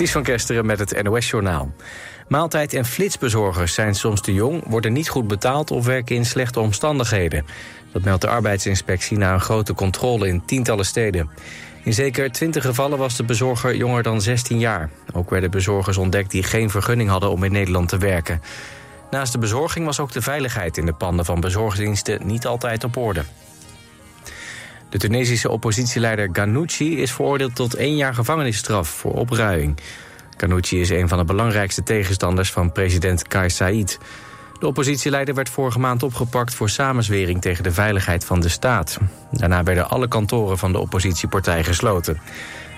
Ties 0.00 0.12
van 0.12 0.22
Kesteren 0.22 0.66
met 0.66 0.78
het 0.78 1.02
NOS-journaal. 1.02 1.72
Maaltijd- 2.28 2.74
en 2.74 2.84
flitsbezorgers 2.84 3.74
zijn 3.74 3.94
soms 3.94 4.20
te 4.20 4.34
jong, 4.34 4.62
worden 4.66 4.92
niet 4.92 5.08
goed 5.08 5.28
betaald... 5.28 5.70
of 5.70 5.86
werken 5.86 6.16
in 6.16 6.24
slechte 6.24 6.60
omstandigheden. 6.60 7.46
Dat 7.92 8.04
meldt 8.04 8.20
de 8.20 8.28
arbeidsinspectie 8.28 9.18
na 9.18 9.32
een 9.32 9.40
grote 9.40 9.74
controle 9.74 10.28
in 10.28 10.44
tientallen 10.44 10.84
steden. 10.84 11.30
In 11.84 11.92
zeker 11.92 12.32
20 12.32 12.64
gevallen 12.64 12.98
was 12.98 13.16
de 13.16 13.24
bezorger 13.24 13.76
jonger 13.76 14.02
dan 14.02 14.20
16 14.20 14.58
jaar. 14.58 14.90
Ook 15.12 15.30
werden 15.30 15.50
bezorgers 15.50 15.96
ontdekt 15.96 16.30
die 16.30 16.42
geen 16.42 16.70
vergunning 16.70 17.10
hadden 17.10 17.30
om 17.30 17.44
in 17.44 17.52
Nederland 17.52 17.88
te 17.88 17.98
werken. 17.98 18.42
Naast 19.10 19.32
de 19.32 19.38
bezorging 19.38 19.86
was 19.86 20.00
ook 20.00 20.12
de 20.12 20.22
veiligheid 20.22 20.76
in 20.76 20.86
de 20.86 20.94
panden 20.94 21.24
van 21.24 21.40
bezorgdiensten 21.40 22.26
niet 22.26 22.46
altijd 22.46 22.84
op 22.84 22.96
orde. 22.96 23.22
De 24.90 24.98
Tunesische 24.98 25.50
oppositieleider 25.50 26.28
Ghanouchi 26.32 27.00
is 27.00 27.12
veroordeeld 27.12 27.54
tot 27.54 27.74
één 27.74 27.96
jaar 27.96 28.14
gevangenisstraf 28.14 28.88
voor 28.88 29.12
opruiing. 29.12 29.76
Ghanouchi 30.36 30.80
is 30.80 30.90
een 30.90 31.08
van 31.08 31.18
de 31.18 31.24
belangrijkste 31.24 31.82
tegenstanders 31.82 32.50
van 32.50 32.72
president 32.72 33.28
Kais 33.28 33.56
Saied. 33.56 33.98
De 34.58 34.66
oppositieleider 34.66 35.34
werd 35.34 35.48
vorige 35.48 35.78
maand 35.78 36.02
opgepakt 36.02 36.54
voor 36.54 36.70
samenzwering 36.70 37.40
tegen 37.40 37.64
de 37.64 37.72
veiligheid 37.72 38.24
van 38.24 38.40
de 38.40 38.48
staat. 38.48 38.98
Daarna 39.30 39.62
werden 39.62 39.90
alle 39.90 40.08
kantoren 40.08 40.58
van 40.58 40.72
de 40.72 40.78
oppositiepartij 40.78 41.64
gesloten. 41.64 42.20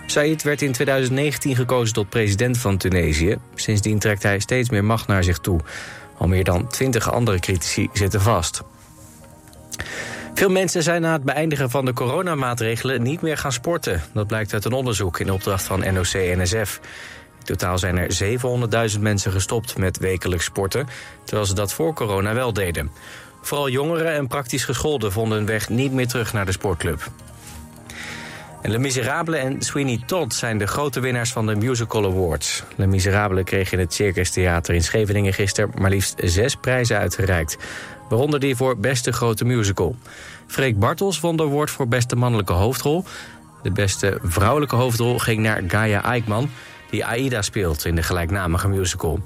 Said 0.06 0.42
werd 0.42 0.62
in 0.62 0.73
2019 0.73 1.56
gekozen 1.56 1.95
tot 1.95 2.09
president 2.09 2.59
van 2.59 2.77
Tunesië. 2.77 3.37
Sindsdien 3.55 3.98
trekt 3.98 4.23
hij 4.23 4.39
steeds 4.39 4.70
meer 4.70 4.84
macht 4.84 5.06
naar 5.06 5.25
zich 5.25 5.39
toe. 5.39 5.61
Al 6.19 6.29
meer 6.29 6.45
dan 6.45 6.69
twintig 6.69 7.12
andere 7.12 7.39
critici 7.39 7.89
zitten 7.92 8.20
vast. 8.20 8.62
Veel 10.35 10.51
mensen 10.51 10.83
zijn 10.83 11.03
na 11.03 11.13
het 11.13 11.23
beëindigen 11.23 11.71
van 11.71 11.85
de 11.85 11.93
coronamaatregelen 11.93 13.03
niet 13.03 13.23
meer 13.23 13.37
gaan 13.37 13.53
sporten. 13.53 14.03
Dat 14.15 14.27
blijkt 14.27 14.53
uit 14.53 14.65
een 14.65 14.73
onderzoek 14.73 15.21
in 15.21 15.31
opdracht 15.31 15.63
van 15.63 15.95
NOC-NSF. 15.95 16.81
In 17.39 17.45
totaal 17.45 17.79
zijn 17.79 17.97
er 17.97 18.39
700.000 18.95 19.01
mensen 19.01 19.33
gestopt 19.33 19.79
met 19.79 19.99
wekelijks 19.99 20.45
sporten... 20.45 20.87
terwijl 21.25 21.47
ze 21.47 21.55
dat 21.55 21.73
voor 21.73 21.95
corona 21.95 22.34
wel 22.34 22.53
deden. 22.53 22.91
Vooral 23.43 23.69
jongeren 23.69 24.12
en 24.12 24.27
praktisch 24.27 24.65
gescholden 24.65 25.12
vonden 25.12 25.39
hun 25.39 25.47
weg 25.47 25.69
niet 25.69 25.93
meer 25.93 26.09
terug 26.09 26.33
naar 26.33 26.47
de 26.47 26.53
sportclub. 26.53 27.11
En 28.62 28.71
Le 28.71 28.78
Miserable 28.78 29.37
en 29.37 29.62
Sweeney 29.62 30.03
Todd 30.06 30.34
zijn 30.34 30.59
de 30.59 30.67
grote 30.67 31.01
winnaars 31.01 31.33
van 31.33 31.47
de 31.47 31.55
Musical 31.55 32.05
Awards. 32.05 32.62
Le 32.77 32.87
Miserable 32.87 33.45
kreeg 33.45 33.73
in 33.73 33.78
het 33.78 33.95
Circus 33.95 34.31
Theater 34.31 34.75
in 34.75 34.83
Scheveningen 34.83 35.33
gisteren 35.33 35.71
maar 35.78 35.91
liefst 35.91 36.15
zes 36.25 36.56
prijzen 36.56 36.99
uitgereikt. 36.99 37.56
Waaronder 38.09 38.41
die 38.41 38.56
voor 38.56 38.78
beste 38.78 39.12
grote 39.12 39.45
musical. 39.45 39.97
Freek 40.53 40.78
Bartels 40.78 41.20
won 41.20 41.36
de 41.36 41.42
award 41.42 41.70
voor 41.70 41.89
beste 41.89 42.17
mannelijke 42.17 42.53
hoofdrol. 42.53 43.05
De 43.62 43.70
beste 43.70 44.19
vrouwelijke 44.22 44.77
hoofdrol 44.77 45.19
ging 45.19 45.41
naar 45.41 45.62
Gaia 45.67 46.05
Eikman, 46.05 46.50
die 46.91 47.05
Aida 47.05 47.42
speelt 47.42 47.84
in 47.84 47.94
de 47.94 48.03
gelijknamige 48.03 48.69
musical. 48.69 49.20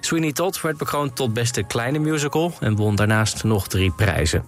Sweeney 0.00 0.32
Todd 0.32 0.60
werd 0.60 0.76
bekroond 0.76 1.16
tot 1.16 1.34
beste 1.34 1.62
kleine 1.62 1.98
musical 1.98 2.52
en 2.60 2.76
won 2.76 2.96
daarnaast 2.96 3.44
nog 3.44 3.68
drie 3.68 3.92
prijzen. 3.92 4.44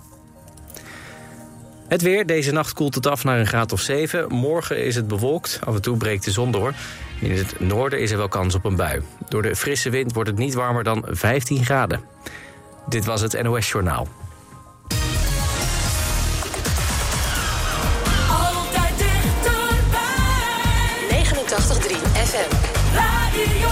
Het 1.87 2.03
weer. 2.03 2.27
Deze 2.27 2.53
nacht 2.53 2.73
koelt 2.73 2.95
het 2.95 3.07
af 3.07 3.25
naar 3.25 3.39
een 3.39 3.47
graad 3.47 3.73
of 3.73 3.81
7. 3.81 4.35
Morgen 4.35 4.85
is 4.85 4.95
het 4.95 5.09
bewolkt. 5.09 5.61
Af 5.65 5.75
en 5.75 5.83
toe 5.83 5.97
breekt 5.97 6.25
de 6.25 6.31
zon 6.31 6.51
door. 6.51 6.75
In 7.21 7.31
het 7.31 7.61
noorden 7.61 8.01
is 8.01 8.11
er 8.11 8.17
wel 8.17 8.29
kans 8.29 8.55
op 8.55 8.65
een 8.65 8.77
bui. 8.77 9.03
Door 9.29 9.43
de 9.43 9.57
frisse 9.57 9.91
wind 9.91 10.13
wordt 10.13 10.29
het 10.29 10.39
niet 10.39 10.55
warmer 10.55 10.85
dan 10.85 11.05
15 11.07 11.65
graden. 11.65 12.01
Dit 12.89 13.05
was 13.05 13.21
het 13.21 13.43
NOS 13.43 13.71
Journaal. 13.71 14.09
Radio 23.39 23.68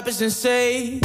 wapens 0.00 0.20
in 0.20 0.30
zee. 0.30 0.98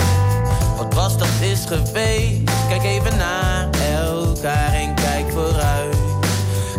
Wat 0.77 0.93
was 0.93 1.17
dat 1.17 1.27
is 1.41 1.65
geweest. 1.65 2.41
Kijk 2.67 2.83
even 2.83 3.17
naar 3.17 3.69
elkaar 3.95 4.73
en 4.73 4.95
kijk 4.95 5.31
vooruit. 5.31 5.95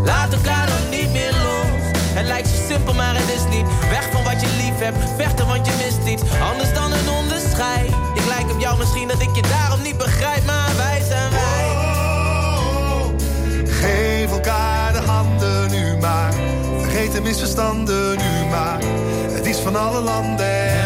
Laat 0.05 0.33
elkaar 0.33 0.69
nog 0.69 0.91
niet 0.91 1.13
meer 1.13 1.33
los. 1.33 1.83
Het 2.15 2.27
lijkt 2.27 2.49
zo 2.49 2.55
simpel, 2.69 2.95
maar 2.95 3.15
het 3.17 3.29
is 3.29 3.57
niet. 3.57 3.67
Weg 3.89 4.09
van 4.13 4.25
wat 4.25 4.41
je 4.41 4.47
lief 4.57 4.79
hebt, 4.79 4.97
vechten 5.17 5.47
want 5.47 5.67
je 5.67 5.73
mist 5.85 6.09
iets. 6.13 6.23
Anders 6.51 6.75
dan 6.75 6.93
een 6.93 7.09
onderscheid. 7.09 7.91
Ik 8.15 8.27
lijk 8.27 8.51
op 8.51 8.61
jou 8.61 8.79
misschien 8.79 9.09
dat 9.09 9.21
ik 9.21 9.35
je 9.35 9.43
daarom 9.43 9.83
niet 9.83 9.99
begrijp, 9.99 10.45
maar 10.45 10.77
wij 10.77 11.03
zijn 11.09 11.31
wij. 11.31 11.69
Geef 13.67 14.31
elkaar 14.31 14.93
de 14.93 14.99
handen 14.99 15.71
nu 15.71 15.97
maar. 15.97 16.33
Vergeet 16.81 17.13
de 17.13 17.21
misverstanden 17.21 18.19
nu 18.19 18.47
maar. 18.51 18.81
Het 19.31 19.47
is 19.47 19.57
van 19.57 19.77
alle 19.77 20.01
landen 20.01 20.86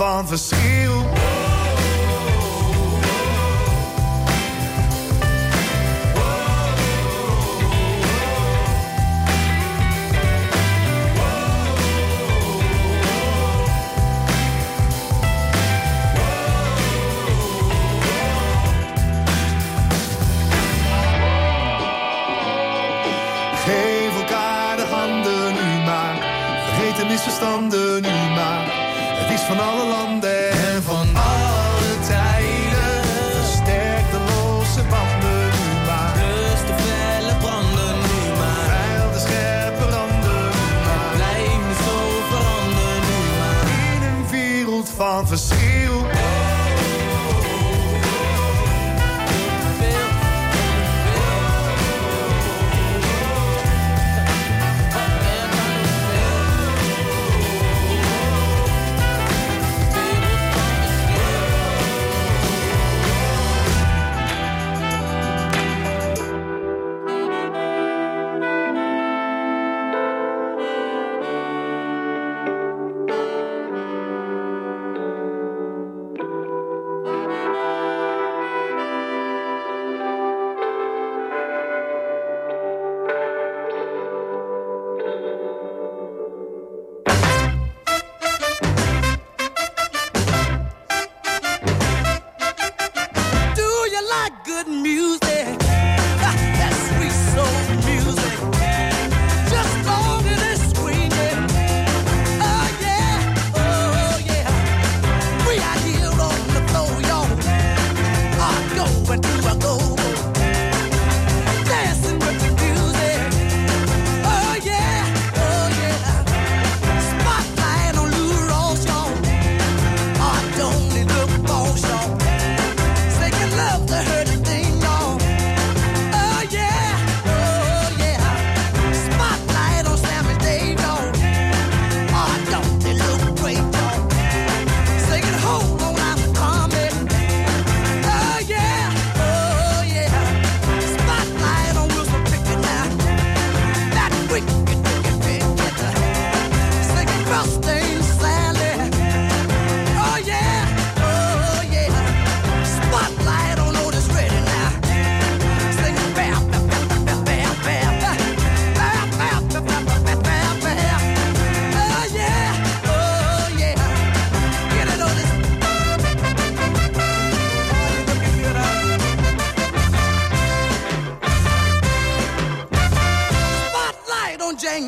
van 0.00 0.28
verschil. 0.28 0.79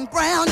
Brown, 0.06 0.51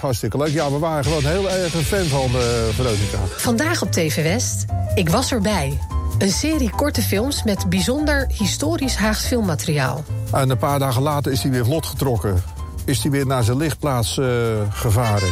hartstikke 0.00 0.36
leuk. 0.36 0.48
Ja, 0.48 0.70
we 0.70 0.78
waren 0.78 1.04
gewoon 1.04 1.24
heel 1.24 1.50
erg 1.50 1.74
een 1.74 1.84
fan 1.84 2.04
van 2.04 2.30
eh, 2.30 2.40
Veronica. 2.72 3.18
Vandaag 3.36 3.82
op 3.82 3.92
TV 3.92 4.22
West, 4.22 4.64
ik 4.94 5.08
was 5.08 5.32
erbij. 5.32 5.78
Een 6.18 6.30
serie 6.30 6.70
korte 6.70 7.02
films 7.02 7.42
met 7.42 7.68
bijzonder 7.68 8.26
historisch 8.32 8.96
Haags 8.96 9.26
filmmateriaal. 9.26 10.04
En 10.32 10.50
een 10.50 10.58
paar 10.58 10.78
dagen 10.78 11.02
later 11.02 11.32
is 11.32 11.42
hij 11.42 11.50
weer 11.50 11.64
vlot 11.64 11.86
getrokken. 11.86 12.42
Is 12.84 13.02
hij 13.02 13.10
weer 13.10 13.26
naar 13.26 13.42
zijn 13.42 13.56
lichtplaats 13.56 14.18
eh, 14.18 14.26
gevaren. 14.70 15.28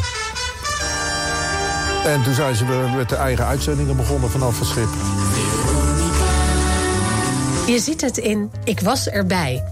En 2.04 2.22
toen 2.22 2.34
zijn 2.34 2.54
ze 2.54 2.66
weer 2.66 2.88
met 2.96 3.08
de 3.08 3.16
eigen 3.16 3.46
uitzendingen 3.46 3.96
begonnen 3.96 4.30
vanaf 4.30 4.58
het 4.58 4.68
schip. 4.68 4.88
Je 7.66 7.78
ziet 7.78 8.00
het 8.00 8.18
in 8.18 8.50
Ik 8.64 8.80
was 8.80 9.08
erbij. 9.08 9.62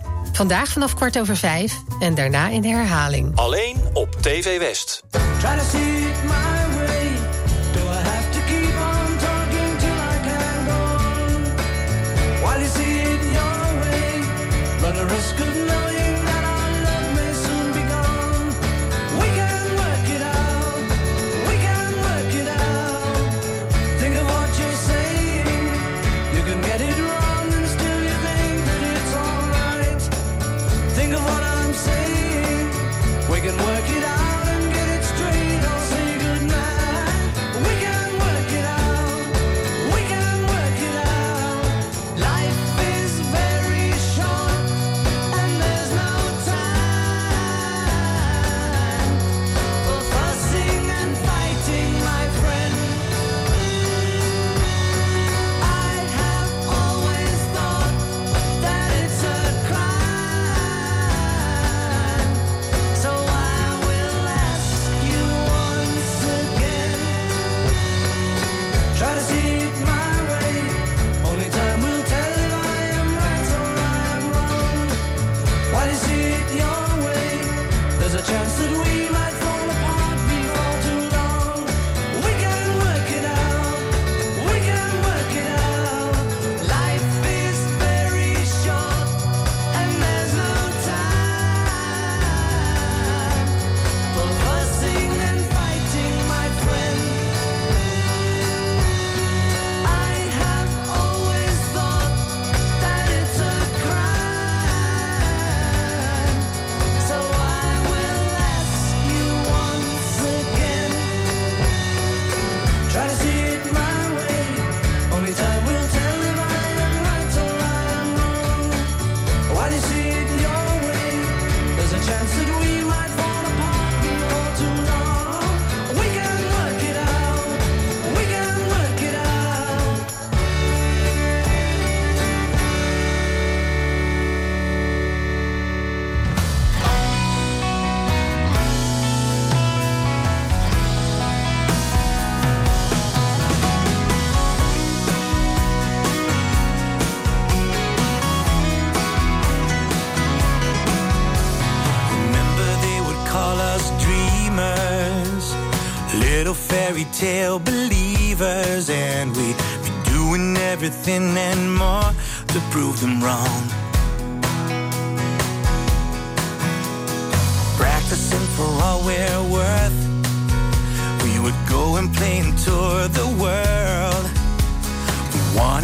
Vandaag 0.41 0.69
vanaf 0.69 0.95
kwart 0.95 1.19
over 1.19 1.37
vijf 1.37 1.75
en 1.99 2.15
daarna 2.15 2.49
in 2.49 2.61
de 2.61 2.69
herhaling. 2.69 3.37
Alleen 3.37 3.77
op 3.93 4.15
TV 4.23 4.59
West. 4.59 5.03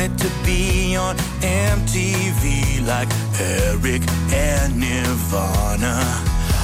wanted 0.07 0.18
to 0.18 0.30
be 0.44 0.96
on 0.96 1.16
MTV 1.40 2.86
like 2.86 3.09
Eric 3.40 4.02
and 4.32 4.78
Nirvana. 4.78 6.00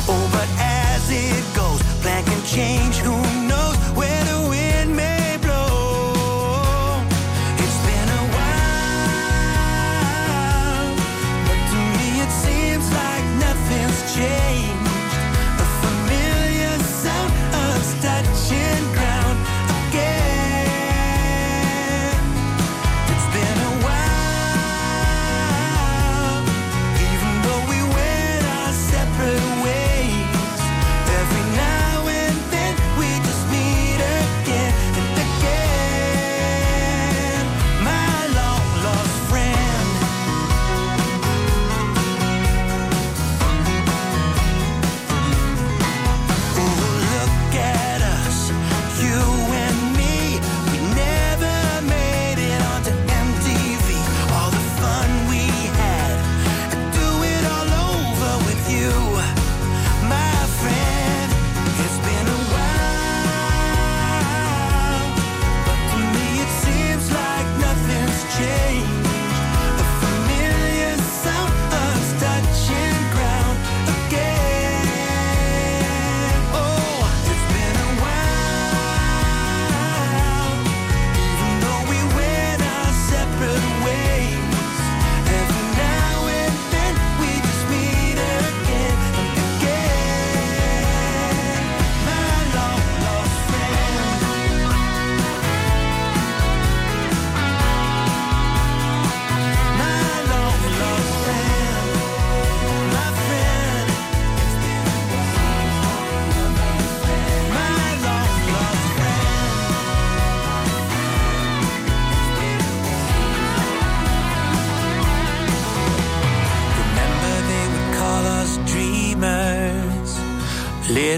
Oh, 0.08 0.28
but 0.32 0.48
as 0.60 1.10
it 1.10 1.56
goes, 1.56 1.82
plan 2.02 2.24
can 2.24 2.44
change 2.44 2.96
who 2.98 3.41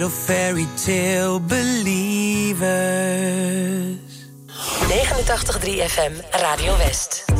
little 0.05 0.11
fairy 0.11 0.67
tale 0.77 1.41
believers. 1.41 2.61
89.3 4.89 5.81
FM 5.81 6.13
Radio 6.43 6.73
West. 6.75 7.34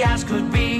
As 0.00 0.24
could 0.24 0.50
be, 0.50 0.71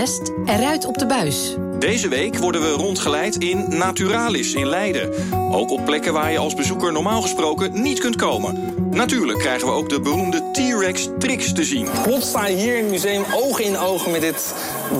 West, 0.00 0.32
eruit 0.44 0.84
op 0.84 0.98
de 0.98 1.06
buis. 1.06 1.56
Deze 1.78 2.08
week 2.08 2.36
worden 2.38 2.60
we 2.60 2.68
rondgeleid 2.68 3.36
in 3.36 3.64
Naturalis 3.68 4.54
in 4.54 4.66
Leiden. 4.66 5.10
Ook 5.52 5.70
op 5.70 5.84
plekken 5.84 6.12
waar 6.12 6.32
je 6.32 6.38
als 6.38 6.54
bezoeker 6.54 6.92
normaal 6.92 7.22
gesproken 7.22 7.82
niet 7.82 7.98
kunt 7.98 8.16
komen. 8.16 8.74
Natuurlijk 8.90 9.38
krijgen 9.38 9.66
we 9.66 9.72
ook 9.72 9.88
de 9.88 10.00
beroemde 10.00 10.42
T-Rex 10.52 11.08
tricks 11.18 11.52
te 11.52 11.64
zien. 11.64 11.88
Plots 12.02 12.28
sta 12.28 12.46
je 12.46 12.56
hier 12.56 12.76
in 12.76 12.82
het 12.82 12.90
museum 12.90 13.24
oog 13.34 13.60
in 13.60 13.76
oog 13.76 14.06
met 14.06 14.20
dit 14.20 14.54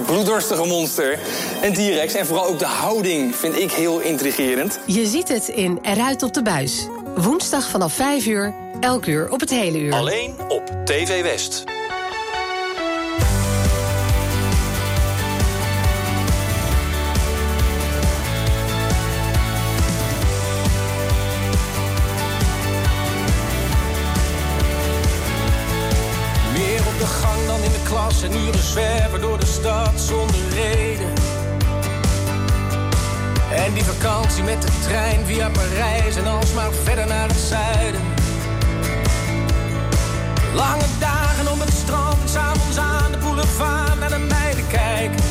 bloeddorstige 0.06 0.64
monster. 0.64 1.18
Een 1.62 1.72
T-Rex. 1.72 2.14
En 2.14 2.26
vooral 2.26 2.46
ook 2.46 2.58
de 2.58 2.64
houding 2.64 3.36
vind 3.36 3.58
ik 3.58 3.72
heel 3.72 4.00
intrigerend. 4.00 4.80
Je 4.86 5.06
ziet 5.06 5.28
het 5.28 5.48
in 5.48 5.78
Eruit 5.82 6.22
op 6.22 6.34
de 6.34 6.42
buis. 6.42 6.86
Woensdag 7.16 7.68
vanaf 7.68 7.92
5 7.92 8.26
uur, 8.26 8.54
elk 8.80 9.06
uur 9.06 9.30
op 9.30 9.40
het 9.40 9.50
hele 9.50 9.80
uur. 9.80 9.92
Alleen 9.92 10.34
op 10.48 10.62
TV 10.84 11.22
West. 11.22 11.64
En 28.30 28.38
uren 28.38 28.62
zwerven 28.62 29.20
door 29.20 29.38
de 29.38 29.46
stad 29.46 30.00
zonder 30.00 30.36
reden. 30.54 31.12
En 33.52 33.72
die 33.74 33.84
vakantie 33.84 34.42
met 34.42 34.62
de 34.62 34.68
trein 34.82 35.26
via 35.26 35.50
Parijs 35.50 36.16
en 36.16 36.26
alsmaar 36.26 36.72
verder 36.72 37.06
naar 37.06 37.28
het 37.28 37.38
zuiden. 37.38 38.00
Lange 40.54 40.84
dagen 40.98 41.52
op 41.52 41.60
het 41.60 41.72
strand, 41.72 42.30
s'avonds 42.30 42.78
aan 42.78 43.12
de 43.12 43.18
boulevard 43.18 43.98
naar 44.00 44.08
de 44.08 44.18
meiden 44.18 44.66
kijken. 44.68 45.24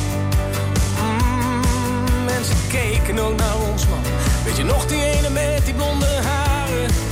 Mm, 1.00 2.24
mensen 2.24 2.56
keken 2.68 3.18
ook 3.18 3.36
naar 3.36 3.56
ons 3.70 3.86
man. 3.88 4.02
Weet 4.44 4.56
je 4.56 4.64
nog 4.64 4.86
die 4.86 5.04
ene 5.04 5.30
met 5.30 5.64
die 5.64 5.74
blonde 5.74 6.06
haren? 6.06 7.09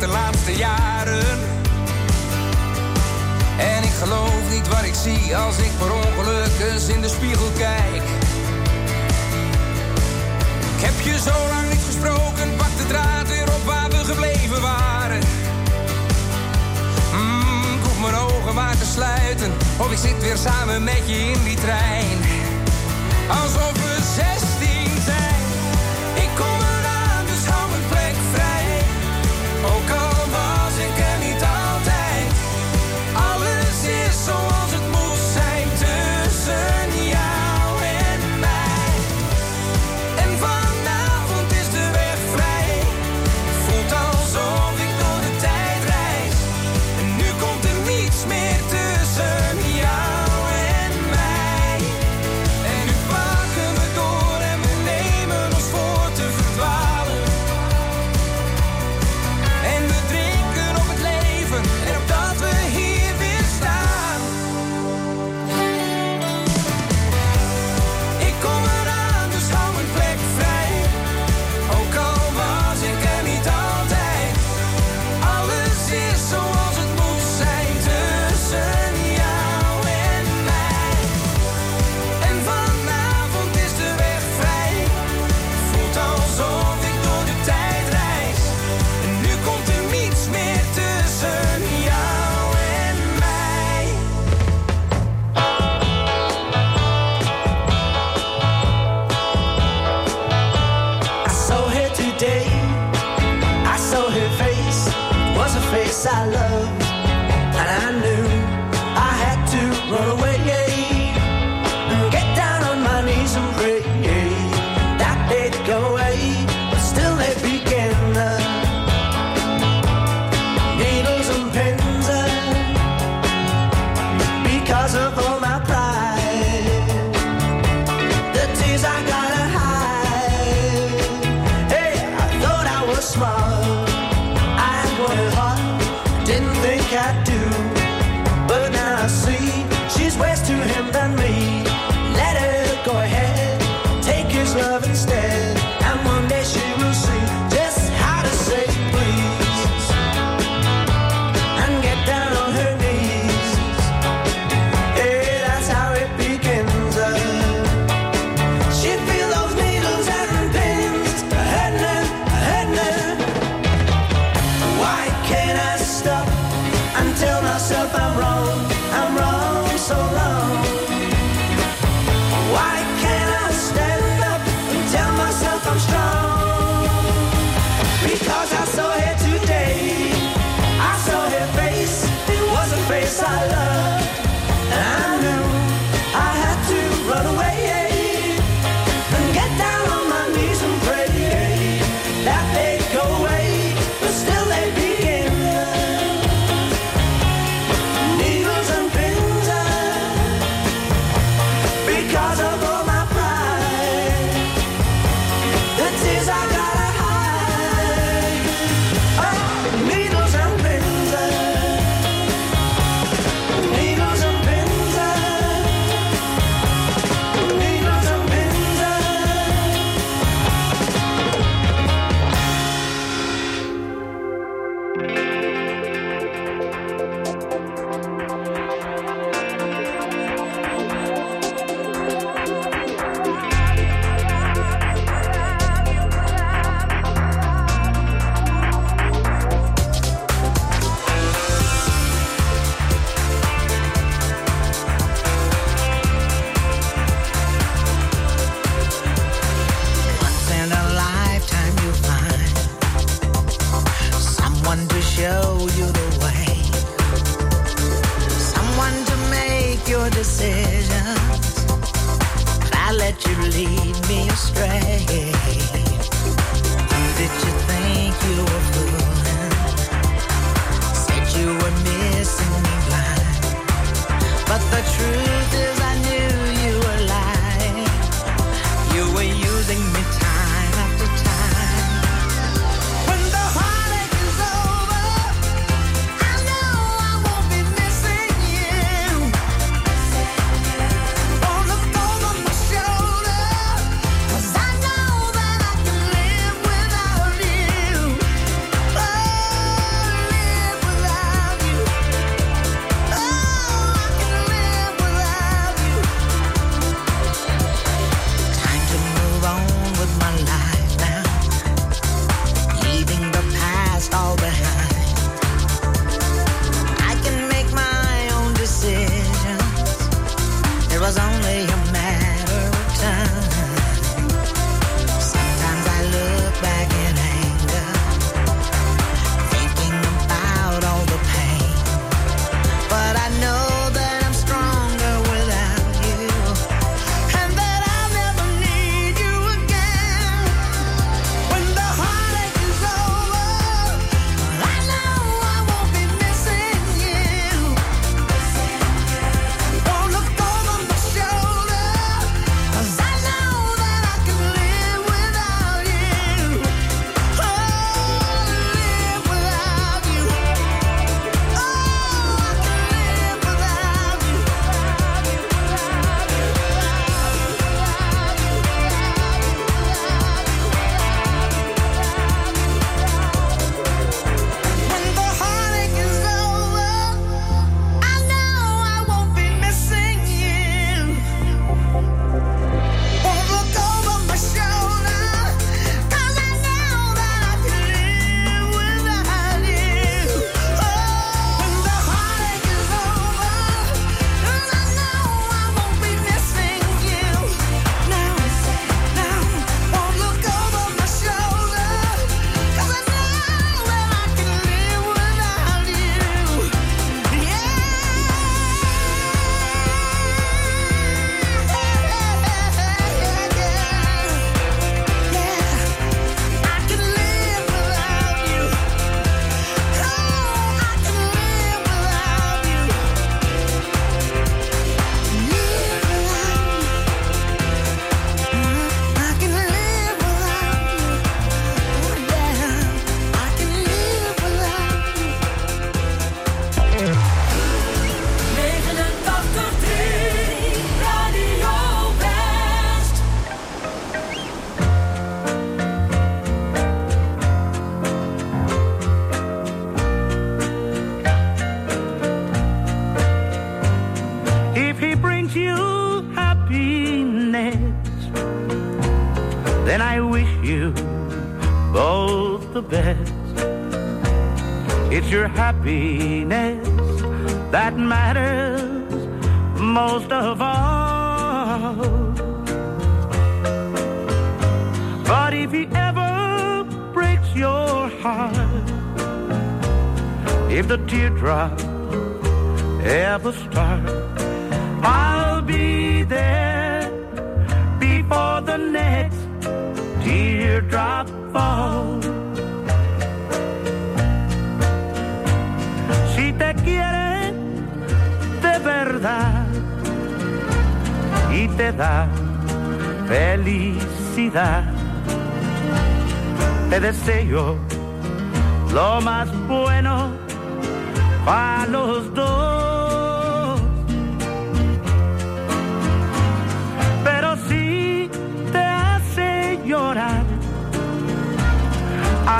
De 0.00 0.06
laatste 0.06 0.56
jaren. 0.56 1.38
En 3.56 3.82
ik 3.82 3.92
geloof 4.02 4.50
niet 4.50 4.68
wat 4.68 4.82
ik 4.82 4.94
zie 4.94 5.36
als 5.36 5.58
ik 5.58 5.70
per 5.78 5.92
ongeluk 5.92 6.72
eens 6.72 6.88
in 6.88 7.00
de 7.00 7.08
spiegel 7.08 7.50
kijk. 7.56 8.02
Ik 10.76 10.84
heb 10.84 11.00
je 11.00 11.18
zo 11.18 11.48
lang 11.48 11.68
niet 11.70 11.84
gesproken, 11.86 12.56
pak 12.56 12.76
de 12.76 12.86
draad 12.86 13.28
weer 13.28 13.54
op 13.54 13.64
waar 13.64 13.90
we 13.90 14.04
gebleven 14.04 14.60
waren. 14.60 15.20
Mm, 17.12 17.62
ik 17.74 17.82
hoef 17.82 18.00
mijn 18.00 18.14
ogen 18.14 18.54
maar 18.54 18.78
te 18.78 18.86
sluiten, 18.86 19.52
of 19.76 19.90
ik 19.90 19.98
zit 19.98 20.20
weer 20.20 20.36
samen 20.36 20.84
met 20.84 21.02
je 21.06 21.16
in 21.16 21.42
die 21.44 21.56
trein. 21.56 22.18
Alsof 23.28 23.87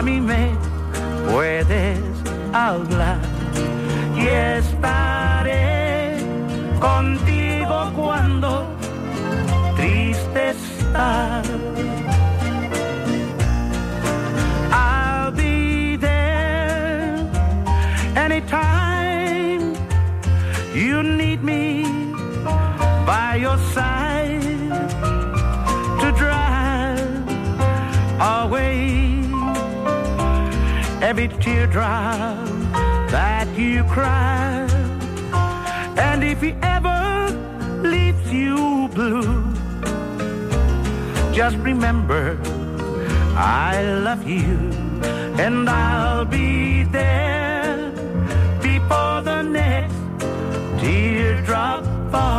mí 0.08 0.20
me 0.20 0.50
puedes 1.30 1.98
hablar. 2.52 3.07
teardrop 31.58 32.46
that 33.10 33.48
you 33.58 33.82
cry. 33.84 34.68
And 35.96 36.22
if 36.22 36.40
he 36.40 36.54
ever 36.62 37.00
leaves 37.82 38.32
you 38.32 38.88
blue, 38.94 39.52
just 41.32 41.56
remember 41.56 42.38
I 43.34 43.82
love 44.06 44.22
you 44.28 44.54
and 45.44 45.68
I'll 45.68 46.24
be 46.24 46.84
there 46.84 47.90
before 48.62 49.22
the 49.22 49.42
next 49.42 49.98
teardrop 50.80 51.82
falls. 52.12 52.37